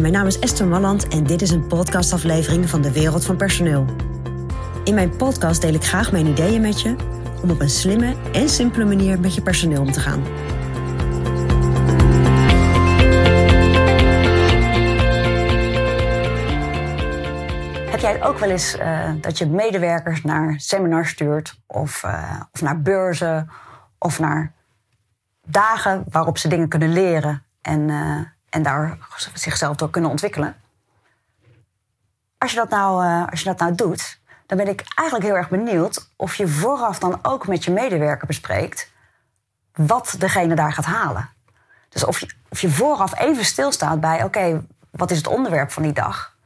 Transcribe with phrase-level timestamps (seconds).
[0.00, 3.84] Mijn naam is Esther Malland en dit is een podcastaflevering van de Wereld van Personeel.
[4.84, 6.96] In mijn podcast deel ik graag mijn ideeën met je
[7.42, 10.22] om op een slimme en simpele manier met je personeel om te gaan.
[17.90, 22.60] Heb jij ook wel eens uh, dat je medewerkers naar seminars stuurt of, uh, of
[22.60, 23.50] naar beurzen
[23.98, 24.52] of naar
[25.44, 28.20] dagen waarop ze dingen kunnen leren en, uh,
[28.52, 28.98] en daar
[29.34, 30.56] zichzelf door kunnen ontwikkelen?
[32.38, 35.48] Als je dat nou, als je dat nou doet, dan ben ik eigenlijk heel erg
[35.48, 38.90] benieuwd of je vooraf dan ook met je medewerker bespreekt
[39.72, 41.30] wat degene daar gaat halen.
[41.88, 45.82] Dus of je, of je vooraf even stilstaat bij: oké, wat is het onderwerp van
[45.82, 46.36] die dag?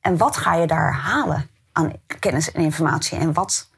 [0.00, 3.18] En wat ga je daar halen aan kennis en informatie?
[3.18, 3.70] En wat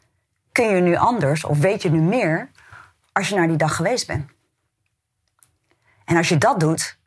[0.53, 2.51] kun je nu anders of weet je nu meer
[3.13, 4.30] als je naar die dag geweest bent?
[6.05, 6.99] En als je dat doet,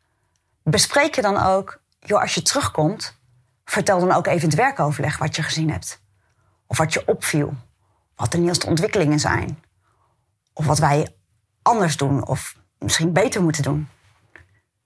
[0.69, 3.19] bespreek je dan ook, joh, als je terugkomt,
[3.65, 6.01] vertel dan ook even het werkoverleg wat je gezien hebt.
[6.67, 7.53] Of wat je opviel.
[8.15, 9.63] Wat de nieuwste ontwikkelingen zijn.
[10.53, 11.15] Of wat wij
[11.61, 13.87] anders doen of misschien beter moeten doen.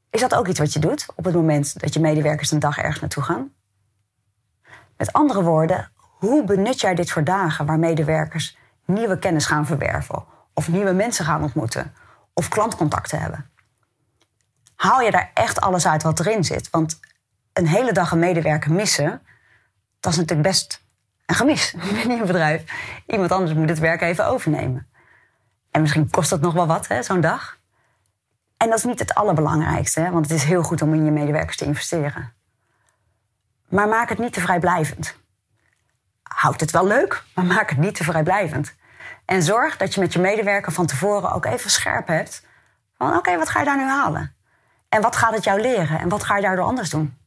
[0.09, 2.77] Is dat ook iets wat je doet op het moment dat je medewerkers een dag
[2.77, 3.53] ergens naartoe gaan?
[4.97, 10.25] Met andere woorden, hoe benut jij dit voor dagen waar medewerkers nieuwe kennis gaan verwerven,
[10.53, 11.93] of nieuwe mensen gaan ontmoeten,
[12.33, 13.51] of klantcontacten hebben?
[14.83, 16.69] Haal je daar echt alles uit wat erin zit?
[16.69, 16.99] Want
[17.53, 19.21] een hele dag een medewerker missen,
[19.99, 20.81] dat is natuurlijk best
[21.25, 22.63] een gemis binnen je bedrijf.
[23.07, 24.87] Iemand anders moet het werk even overnemen.
[25.71, 27.57] En misschien kost dat nog wel wat, zo'n dag.
[28.57, 31.11] En dat is niet het allerbelangrijkste, hè, want het is heel goed om in je
[31.11, 32.33] medewerkers te investeren.
[33.69, 35.15] Maar maak het niet te vrijblijvend.
[36.23, 38.75] Houd het wel leuk, maar maak het niet te vrijblijvend.
[39.25, 42.45] En zorg dat je met je medewerker van tevoren ook even scherp hebt.
[42.97, 44.35] Van oké, wat ga je daar nu halen?
[44.93, 45.99] En wat gaat het jou leren?
[45.99, 47.17] En wat ga je daardoor anders doen?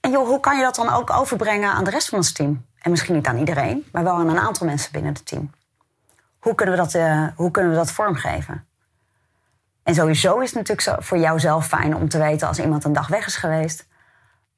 [0.00, 2.66] En joh, hoe kan je dat dan ook overbrengen aan de rest van ons team?
[2.78, 5.50] En misschien niet aan iedereen, maar wel aan een aantal mensen binnen het team.
[6.38, 8.66] Hoe kunnen we dat, uh, hoe kunnen we dat vormgeven?
[9.82, 12.84] En sowieso is het natuurlijk zo voor jou zelf fijn om te weten als iemand
[12.84, 13.86] een dag weg is geweest,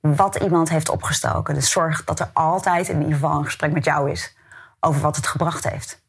[0.00, 1.54] wat iemand heeft opgestoken.
[1.54, 4.36] Dus zorg dat er altijd in ieder geval een gesprek met jou is
[4.80, 6.02] over wat het gebracht heeft.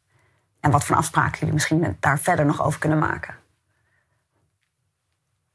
[0.60, 3.41] En wat voor afspraken jullie misschien daar verder nog over kunnen maken.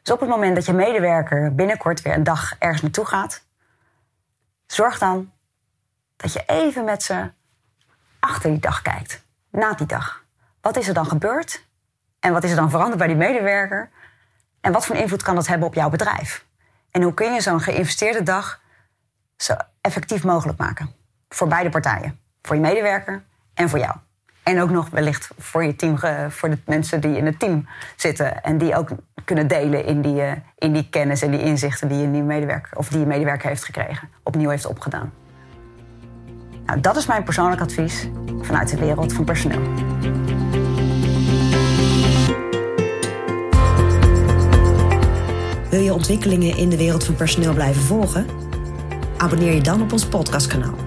[0.07, 3.43] Dus op het moment dat je medewerker binnenkort weer een dag ergens naartoe gaat,
[4.65, 5.31] zorg dan
[6.15, 7.31] dat je even met ze
[8.19, 10.23] achter die dag kijkt, na die dag.
[10.61, 11.65] Wat is er dan gebeurd?
[12.19, 13.89] En wat is er dan veranderd bij die medewerker?
[14.61, 16.45] En wat voor invloed kan dat hebben op jouw bedrijf?
[16.91, 18.61] En hoe kun je zo'n geïnvesteerde dag
[19.37, 20.95] zo effectief mogelijk maken?
[21.29, 22.19] Voor beide partijen.
[22.41, 23.23] Voor je medewerker
[23.53, 23.95] en voor jou.
[24.47, 25.97] En ook nog wellicht voor je team,
[26.29, 28.43] voor de mensen die in het team zitten.
[28.43, 28.89] En die ook
[29.25, 32.87] kunnen delen in die, eh, in die kennis en die inzichten die je, medewerker, of
[32.87, 34.09] die je medewerker heeft gekregen.
[34.23, 35.13] Opnieuw heeft opgedaan.
[36.65, 38.07] Nou, dat is mijn persoonlijk advies
[38.41, 39.61] vanuit de wereld van personeel.
[45.69, 48.25] Wil je ontwikkelingen in de wereld van personeel blijven volgen?
[49.17, 50.86] Abonneer je dan op ons podcastkanaal.